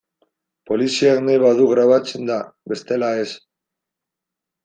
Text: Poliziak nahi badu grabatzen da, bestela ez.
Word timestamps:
Poliziak 0.69 1.19
nahi 1.25 1.41
badu 1.43 1.67
grabatzen 1.73 2.25
da, 2.31 2.39
bestela 2.73 3.13
ez. 3.25 3.29